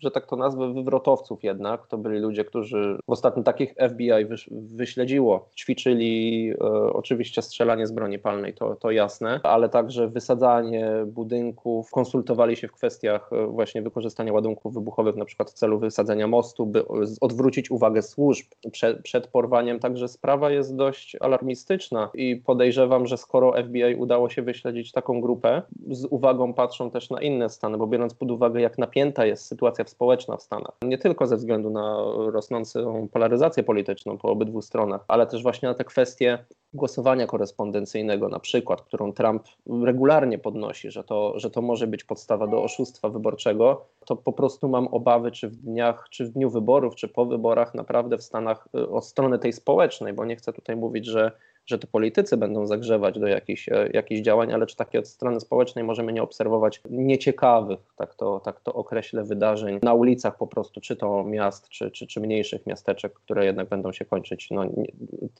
że 0.01 0.11
tak 0.11 0.25
to 0.25 0.35
nazwę, 0.35 0.73
wywrotowców 0.73 1.43
jednak, 1.43 1.87
to 1.87 1.97
byli 1.97 2.19
ludzie, 2.19 2.45
którzy 2.45 2.97
w 3.07 3.11
ostatnim 3.11 3.43
takich 3.43 3.75
FBI 3.89 4.25
wyś, 4.25 4.49
wyśledziło, 4.51 5.49
ćwiczyli 5.55 6.49
e, 6.51 6.55
oczywiście 6.93 7.41
strzelanie 7.41 7.87
z 7.87 7.91
broni 7.91 8.19
palnej, 8.19 8.53
to, 8.53 8.75
to 8.75 8.91
jasne, 8.91 9.39
ale 9.43 9.69
także 9.69 10.07
wysadzanie 10.07 11.02
budynków, 11.05 11.91
konsultowali 11.91 12.55
się 12.55 12.67
w 12.67 12.71
kwestiach 12.71 13.29
e, 13.33 13.47
właśnie 13.47 13.81
wykorzystania 13.81 14.33
ładunków 14.33 14.73
wybuchowych, 14.73 15.15
na 15.15 15.25
przykład 15.25 15.51
w 15.51 15.53
celu 15.53 15.79
wysadzenia 15.79 16.27
mostu, 16.27 16.65
by 16.65 16.85
odwrócić 17.21 17.71
uwagę 17.71 18.01
służb 18.01 18.45
przed, 18.71 19.01
przed 19.01 19.27
porwaniem. 19.27 19.79
Także 19.79 20.07
sprawa 20.07 20.51
jest 20.51 20.75
dość 20.75 21.15
alarmistyczna 21.15 22.09
i 22.13 22.35
podejrzewam, 22.35 23.07
że 23.07 23.17
skoro 23.17 23.53
FBI 23.63 23.95
udało 23.95 24.29
się 24.29 24.41
wyśledzić 24.41 24.91
taką 24.91 25.21
grupę, 25.21 25.61
z 25.91 26.05
uwagą 26.05 26.53
patrzą 26.53 26.91
też 26.91 27.09
na 27.09 27.21
inne 27.21 27.49
Stany, 27.49 27.77
bo 27.77 27.87
biorąc 27.87 28.13
pod 28.13 28.31
uwagę, 28.31 28.61
jak 28.61 28.77
napięta 28.77 29.25
jest 29.25 29.45
sytuacja 29.45 29.85
społeczna 29.87 30.37
w 30.37 30.41
Stanach, 30.41 30.77
nie 30.83 30.97
tylko 30.97 31.27
ze 31.27 31.37
względu 31.37 31.69
na 31.69 31.97
rosnącą 32.15 33.07
polaryzację 33.11 33.63
polityczną 33.63 34.17
po 34.17 34.29
obydwu 34.29 34.61
stronach, 34.61 35.05
ale 35.07 35.27
też 35.27 35.43
właśnie 35.43 35.69
na 35.69 35.75
te 35.75 35.83
kwestie 35.83 36.45
głosowania 36.73 37.27
korespondencyjnego, 37.27 38.29
na 38.29 38.39
przykład, 38.39 38.81
którą 38.81 39.13
Trump 39.13 39.43
regularnie 39.83 40.39
podnosi, 40.39 40.91
że 40.91 41.03
to, 41.03 41.39
że 41.39 41.49
to 41.49 41.61
może 41.61 41.87
być 41.87 42.03
podstawa 42.03 42.47
do 42.47 42.63
oszustwa 42.63 43.09
wyborczego, 43.09 43.85
to 44.05 44.15
po 44.15 44.33
prostu 44.33 44.69
mam 44.69 44.87
obawy, 44.87 45.31
czy 45.31 45.49
w 45.49 45.55
dniach, 45.55 46.07
czy 46.09 46.25
w 46.25 46.29
dniu 46.29 46.49
wyborów, 46.49 46.95
czy 46.95 47.07
po 47.07 47.25
wyborach, 47.25 47.73
naprawdę 47.75 48.17
w 48.17 48.23
Stanach 48.23 48.67
y, 48.75 48.89
od 48.89 49.05
strony 49.05 49.39
tej 49.39 49.53
społecznej, 49.53 50.13
bo 50.13 50.25
nie 50.25 50.35
chcę 50.35 50.53
tutaj 50.53 50.75
mówić, 50.75 51.05
że 51.05 51.31
że 51.65 51.79
to 51.79 51.87
politycy 51.87 52.37
będą 52.37 52.67
zagrzewać 52.67 53.19
do 53.19 53.27
jakichś, 53.27 53.69
e, 53.69 53.89
jakichś 53.93 54.21
działań, 54.21 54.53
ale 54.53 54.65
czy 54.65 54.75
takie 54.75 54.99
od 54.99 55.07
strony 55.07 55.39
społecznej 55.39 55.83
możemy 55.83 56.13
nie 56.13 56.23
obserwować 56.23 56.81
nieciekawych, 56.89 57.79
tak 57.95 58.15
to, 58.15 58.39
tak 58.39 58.59
to 58.59 58.73
określę, 58.73 59.23
wydarzeń 59.23 59.79
na 59.81 59.93
ulicach 59.93 60.37
po 60.37 60.47
prostu, 60.47 60.81
czy 60.81 60.95
to 60.95 61.23
miast, 61.23 61.69
czy, 61.69 61.91
czy, 61.91 62.07
czy 62.07 62.21
mniejszych 62.21 62.65
miasteczek, 62.65 63.13
które 63.13 63.45
jednak 63.45 63.69
będą 63.69 63.91
się 63.91 64.05
kończyć 64.05 64.51
no, 64.51 64.65
nie, 64.65 64.91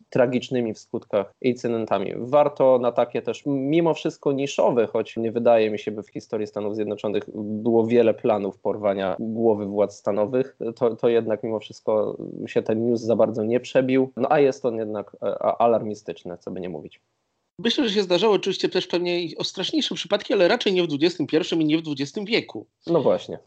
tragicznymi 0.09 0.73
w 0.73 0.79
skutkach 0.79 1.33
incydentami. 1.41 2.13
Warto 2.17 2.79
na 2.79 2.91
takie 2.91 3.21
też, 3.21 3.43
mimo 3.45 3.93
wszystko 3.93 4.31
niszowe, 4.31 4.87
choć 4.87 5.17
nie 5.17 5.31
wydaje 5.31 5.71
mi 5.71 5.79
się, 5.79 5.91
by 5.91 6.03
w 6.03 6.09
historii 6.09 6.47
Stanów 6.47 6.75
Zjednoczonych 6.75 7.23
było 7.35 7.87
wiele 7.87 8.13
planów 8.13 8.59
porwania 8.59 9.15
głowy 9.19 9.65
władz 9.65 9.95
stanowych, 9.95 10.57
to, 10.75 10.95
to 10.95 11.09
jednak 11.09 11.43
mimo 11.43 11.59
wszystko 11.59 12.17
się 12.45 12.61
ten 12.61 12.85
news 12.85 13.01
za 13.01 13.15
bardzo 13.15 13.43
nie 13.43 13.59
przebił, 13.59 14.11
no 14.17 14.31
a 14.31 14.39
jest 14.39 14.65
on 14.65 14.75
jednak 14.75 15.17
e, 15.21 15.61
alarmistyczny 16.13 16.37
co 16.37 16.51
by 16.51 16.59
nie 16.59 16.69
mówić. 16.69 17.01
Myślę, 17.59 17.89
że 17.89 17.95
się 17.95 18.03
zdarzało 18.03 18.33
oczywiście 18.33 18.69
też 18.69 18.87
pewnie 18.87 19.27
o 19.37 19.43
straszniejsze 19.43 19.95
przypadki, 19.95 20.33
ale 20.33 20.47
raczej 20.47 20.73
nie 20.73 20.83
w 20.83 20.87
XXI 21.01 21.55
i 21.55 21.65
nie 21.65 21.77
w 21.77 21.83
XX 21.87 22.27
wieku. 22.27 22.67
No 22.87 23.01
właśnie. 23.01 23.39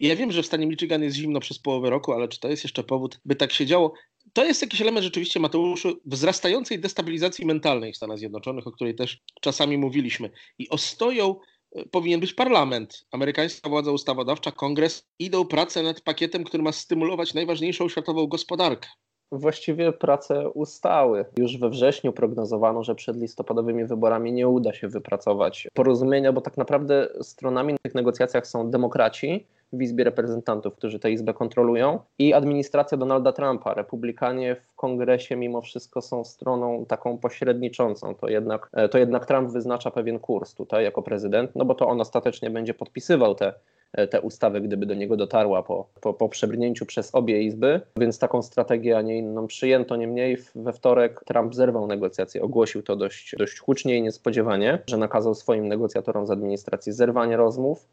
Ja 0.00 0.16
wiem, 0.16 0.32
że 0.32 0.42
w 0.42 0.46
stanie 0.46 0.66
Michigan 0.66 1.02
jest 1.02 1.16
zimno 1.16 1.40
przez 1.40 1.58
połowę 1.58 1.90
roku, 1.90 2.12
ale 2.12 2.28
czy 2.28 2.40
to 2.40 2.48
jest 2.48 2.64
jeszcze 2.64 2.84
powód, 2.84 3.20
by 3.24 3.36
tak 3.36 3.52
się 3.52 3.66
działo? 3.66 3.92
To 4.32 4.44
jest 4.44 4.62
jakiś 4.62 4.80
element 4.80 5.04
rzeczywiście, 5.04 5.40
Mateuszu, 5.40 6.00
wzrastającej 6.04 6.80
destabilizacji 6.80 7.46
mentalnej 7.46 7.92
w 7.92 7.96
Stanach 7.96 8.18
Zjednoczonych, 8.18 8.66
o 8.66 8.72
której 8.72 8.94
też 8.94 9.22
czasami 9.40 9.78
mówiliśmy. 9.78 10.30
I 10.58 10.68
ostoją 10.68 11.36
e, 11.72 11.86
powinien 11.86 12.20
być 12.20 12.34
parlament, 12.34 13.06
amerykańska 13.10 13.68
władza 13.68 13.92
ustawodawcza, 13.92 14.52
kongres. 14.52 15.08
Idą 15.18 15.44
prace 15.44 15.82
nad 15.82 16.00
pakietem, 16.00 16.44
który 16.44 16.62
ma 16.62 16.72
stymulować 16.72 17.34
najważniejszą 17.34 17.88
światową 17.88 18.26
gospodarkę. 18.26 18.88
Właściwie 19.32 19.92
prace 19.92 20.50
ustały. 20.50 21.24
Już 21.36 21.58
we 21.58 21.70
wrześniu 21.70 22.12
prognozowano, 22.12 22.82
że 22.82 22.94
przed 22.94 23.16
listopadowymi 23.16 23.84
wyborami 23.84 24.32
nie 24.32 24.48
uda 24.48 24.72
się 24.72 24.88
wypracować 24.88 25.68
porozumienia, 25.74 26.32
bo 26.32 26.40
tak 26.40 26.56
naprawdę 26.56 27.08
stronami 27.22 27.74
w 27.74 27.82
tych 27.82 27.94
negocjacjach 27.94 28.46
są 28.46 28.70
demokraci 28.70 29.46
w 29.72 29.82
Izbie 29.82 30.04
Reprezentantów, 30.04 30.74
którzy 30.74 30.98
tę 30.98 31.10
Izbę 31.10 31.34
kontrolują, 31.34 31.98
i 32.18 32.34
administracja 32.34 32.98
Donalda 32.98 33.32
Trumpa. 33.32 33.74
Republikanie 33.74 34.56
w 34.56 34.74
kongresie 34.74 35.36
mimo 35.36 35.62
wszystko 35.62 36.02
są 36.02 36.24
stroną 36.24 36.86
taką 36.86 37.18
pośredniczącą. 37.18 38.14
To 38.14 38.28
jednak, 38.28 38.70
to 38.90 38.98
jednak 38.98 39.26
Trump 39.26 39.52
wyznacza 39.52 39.90
pewien 39.90 40.18
kurs 40.18 40.54
tutaj 40.54 40.84
jako 40.84 41.02
prezydent, 41.02 41.50
no 41.54 41.64
bo 41.64 41.74
to 41.74 41.88
on 41.88 42.00
ostatecznie 42.00 42.50
będzie 42.50 42.74
podpisywał 42.74 43.34
te 43.34 43.46
E, 43.46 43.52
tę 44.10 44.20
ustawę, 44.20 44.60
gdyby 44.60 44.86
do 44.86 44.94
niego 44.94 45.16
dotarła 45.16 45.62
po, 45.62 45.88
po, 46.00 46.14
po 46.14 46.28
przebrnięciu 46.28 46.86
przez 46.86 47.14
obie 47.14 47.42
izby, 47.42 47.80
więc 47.96 48.18
taką 48.18 48.42
strategię, 48.42 48.98
a 48.98 49.02
nie 49.02 49.18
inną 49.18 49.46
przyjęto. 49.46 49.96
Niemniej 49.96 50.36
we 50.54 50.72
wtorek 50.72 51.24
Trump 51.24 51.54
zerwał 51.54 51.86
negocjacje, 51.86 52.42
ogłosił 52.42 52.82
to 52.82 52.96
dość, 52.96 53.34
dość 53.38 53.58
hucznie 53.58 53.96
i 53.96 54.02
niespodziewanie, 54.02 54.78
że 54.86 54.96
nakazał 54.96 55.34
swoim 55.34 55.68
negocjatorom 55.68 56.26
z 56.26 56.30
administracji 56.30 56.92
zerwanie 56.92 57.36
rozmów. 57.36 57.88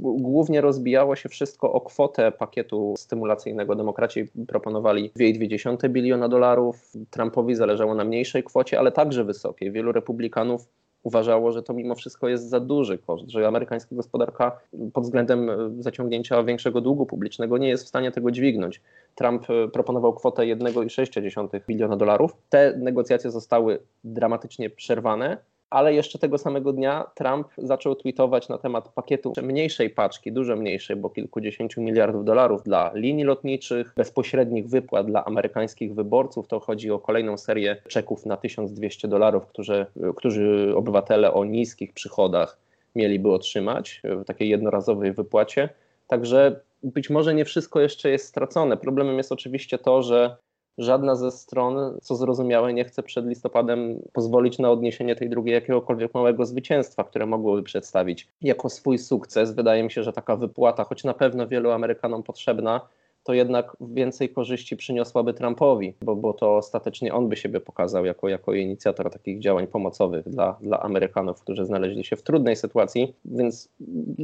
Głównie 0.00 0.60
rozbijało 0.60 1.16
się 1.16 1.28
wszystko 1.28 1.72
o 1.72 1.80
kwotę 1.80 2.32
pakietu 2.32 2.94
stymulacyjnego. 2.98 3.74
Demokraci 3.74 4.24
proponowali 4.48 5.10
2,2 5.10 5.88
biliona 5.88 6.28
dolarów, 6.28 6.92
Trumpowi 7.10 7.54
zależało 7.54 7.94
na 7.94 8.04
mniejszej 8.04 8.44
kwocie, 8.44 8.78
ale 8.78 8.92
także 8.92 9.24
wysokiej. 9.24 9.72
Wielu 9.72 9.92
republikanów 9.92 10.68
uważało, 11.02 11.52
że 11.52 11.62
to 11.62 11.74
mimo 11.74 11.94
wszystko 11.94 12.28
jest 12.28 12.48
za 12.48 12.60
duży 12.60 12.98
koszt, 12.98 13.30
że 13.30 13.48
amerykańska 13.48 13.96
gospodarka 13.96 14.60
pod 14.92 15.04
względem 15.04 15.50
e, 15.50 15.56
zaciągnięcia 15.78 16.42
większego 16.42 16.80
długu 16.80 17.06
publicznego 17.06 17.58
nie 17.58 17.68
jest 17.68 17.84
w 17.84 17.88
stanie 17.88 18.10
tego 18.10 18.30
dźwignąć. 18.30 18.80
Trump 19.14 19.50
e, 19.50 19.68
proponował 19.68 20.14
kwotę 20.14 20.42
1,6 20.42 21.60
biliona 21.68 21.96
dolarów. 21.96 22.36
Te 22.48 22.76
negocjacje 22.76 23.30
zostały 23.30 23.78
dramatycznie 24.04 24.70
przerwane 24.70 25.36
ale 25.70 25.94
jeszcze 25.94 26.18
tego 26.18 26.38
samego 26.38 26.72
dnia 26.72 27.04
Trump 27.14 27.48
zaczął 27.58 27.94
tweetować 27.94 28.48
na 28.48 28.58
temat 28.58 28.88
pakietu 28.88 29.32
mniejszej 29.42 29.90
paczki, 29.90 30.32
dużo 30.32 30.56
mniejszej, 30.56 30.96
bo 30.96 31.10
kilkudziesięciu 31.10 31.82
miliardów 31.82 32.24
dolarów 32.24 32.62
dla 32.62 32.90
linii 32.94 33.24
lotniczych, 33.24 33.92
bezpośrednich 33.96 34.68
wypłat 34.68 35.06
dla 35.06 35.24
amerykańskich 35.24 35.94
wyborców. 35.94 36.48
To 36.48 36.60
chodzi 36.60 36.90
o 36.90 36.98
kolejną 36.98 37.38
serię 37.38 37.76
czeków 37.88 38.26
na 38.26 38.36
1200 38.36 39.08
dolarów, 39.08 39.46
którzy, 39.46 39.86
którzy 40.16 40.72
obywatele 40.76 41.32
o 41.32 41.44
niskich 41.44 41.92
przychodach 41.92 42.58
mieliby 42.96 43.32
otrzymać 43.32 44.02
w 44.04 44.24
takiej 44.24 44.48
jednorazowej 44.48 45.12
wypłacie. 45.12 45.68
Także 46.06 46.60
być 46.82 47.10
może 47.10 47.34
nie 47.34 47.44
wszystko 47.44 47.80
jeszcze 47.80 48.10
jest 48.10 48.26
stracone. 48.26 48.76
Problemem 48.76 49.18
jest 49.18 49.32
oczywiście 49.32 49.78
to, 49.78 50.02
że 50.02 50.36
żadna 50.78 51.14
ze 51.14 51.30
stron, 51.30 51.98
co 52.02 52.16
zrozumiałe, 52.16 52.72
nie 52.72 52.84
chce 52.84 53.02
przed 53.02 53.26
listopadem 53.26 54.02
pozwolić 54.12 54.58
na 54.58 54.70
odniesienie 54.70 55.16
tej 55.16 55.30
drugiej 55.30 55.54
jakiegokolwiek 55.54 56.14
małego 56.14 56.46
zwycięstwa, 56.46 57.04
które 57.04 57.26
mogłoby 57.26 57.62
przedstawić 57.62 58.28
jako 58.42 58.68
swój 58.68 58.98
sukces. 58.98 59.54
Wydaje 59.54 59.82
mi 59.82 59.90
się, 59.90 60.02
że 60.02 60.12
taka 60.12 60.36
wypłata, 60.36 60.84
choć 60.84 61.04
na 61.04 61.14
pewno 61.14 61.46
wielu 61.46 61.70
Amerykanom 61.70 62.22
potrzebna, 62.22 62.80
to 63.28 63.34
jednak 63.34 63.76
więcej 63.80 64.28
korzyści 64.28 64.76
przyniosłaby 64.76 65.34
Trumpowi, 65.34 65.94
bo, 66.02 66.16
bo 66.16 66.32
to 66.32 66.56
ostatecznie 66.56 67.14
on 67.14 67.28
by 67.28 67.36
siebie 67.36 67.60
pokazał 67.60 68.04
jako, 68.04 68.28
jako 68.28 68.54
inicjator 68.54 69.10
takich 69.10 69.40
działań 69.40 69.66
pomocowych 69.66 70.28
dla, 70.28 70.56
dla 70.60 70.80
Amerykanów, 70.80 71.40
którzy 71.40 71.66
znaleźli 71.66 72.04
się 72.04 72.16
w 72.16 72.22
trudnej 72.22 72.56
sytuacji, 72.56 73.14
więc 73.24 73.68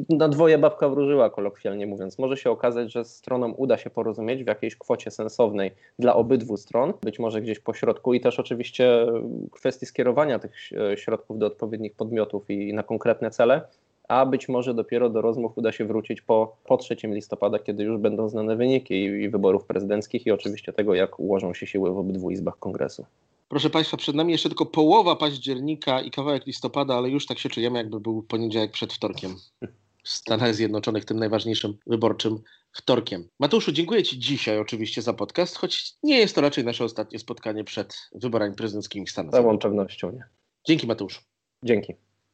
na 0.09 0.29
dwoje 0.29 0.59
babka 0.59 0.89
wróżyła, 0.89 1.31
kolokwialnie 1.31 1.87
mówiąc. 1.87 2.19
Może 2.19 2.37
się 2.37 2.51
okazać, 2.51 2.93
że 2.93 3.05
stronom 3.05 3.55
uda 3.57 3.79
się 3.79 3.91
porozumieć 3.91 4.45
w 4.45 4.47
jakiejś 4.47 4.77
kwocie 4.77 5.11
sensownej 5.11 5.71
dla 5.99 6.15
obydwu 6.15 6.57
stron, 6.57 6.93
być 7.03 7.19
może 7.19 7.41
gdzieś 7.41 7.59
po 7.59 7.75
środku 7.75 8.15
i 8.15 8.21
też 8.21 8.41
oczywiście 8.41 9.07
kwestii 9.53 9.87
skierowania 9.87 10.39
tych 10.39 10.57
środków 10.97 11.39
do 11.39 11.47
odpowiednich 11.47 11.95
podmiotów 11.95 12.51
i 12.51 12.75
na 12.75 12.83
konkretne 12.83 13.31
cele, 13.31 13.61
a 14.09 14.27
być 14.27 14.49
może 14.49 14.75
dopiero 14.75 15.11
do 15.11 15.23
rozmów 15.23 15.59
uda 15.59 15.73
się 15.73 15.85
wrócić 15.85 16.23
po, 16.23 16.57
po 16.65 16.77
3 16.77 16.97
listopada, 17.03 17.59
kiedy 17.59 17.85
już 17.85 18.01
będą 18.01 18.29
znane 18.29 18.57
wyniki 18.57 18.95
i, 18.95 19.05
i 19.05 19.29
wyborów 19.29 19.65
prezydenckich 19.65 20.27
i 20.27 20.31
oczywiście 20.31 20.73
tego, 20.73 20.95
jak 20.95 21.21
ułożą 21.21 21.55
się 21.55 21.67
siły 21.67 21.93
w 21.93 21.99
obydwu 21.99 22.31
izbach 22.31 22.59
kongresu. 22.59 23.07
Proszę 23.49 23.71
Państwa, 23.71 23.97
przed 23.97 24.15
nami 24.15 24.33
jeszcze 24.33 24.49
tylko 24.49 24.67
połowa 24.67 25.17
października 25.17 26.01
i 26.01 26.11
kawałek 26.11 26.47
listopada, 26.47 26.95
ale 26.95 27.11
już 27.11 27.27
tak 27.27 27.39
się 27.39 27.49
czujemy, 27.49 27.79
jakby 27.79 28.01
był 28.01 28.23
poniedziałek 28.23 28.71
przed 28.71 28.93
wtorkiem. 28.93 29.37
W 30.05 30.09
Stanach 30.09 30.55
Zjednoczonych, 30.55 31.05
tym 31.05 31.19
najważniejszym 31.19 31.79
wyborczym 31.87 32.39
wtorkiem. 32.73 33.29
Mateuszu, 33.41 33.73
dziękuję 33.73 34.03
Ci 34.03 34.19
dzisiaj 34.19 34.59
oczywiście 34.59 35.03
za 35.03 35.13
podcast, 35.13 35.57
choć 35.57 35.95
nie 36.03 36.19
jest 36.19 36.35
to 36.35 36.41
raczej 36.41 36.65
nasze 36.65 36.85
ostatnie 36.85 37.19
spotkanie 37.19 37.65
przed 37.65 37.97
wyborami 38.15 38.55
prezydenckimi 38.55 39.07
w 39.07 39.11
Stanach 39.11 39.33
Z 39.33 39.35
całą 39.35 39.59
pewnością 39.59 40.13
nie. 40.13 40.25
Dzięki 40.65 40.87
Mateuszu. 40.87 41.21
Dzięki. 41.63 41.95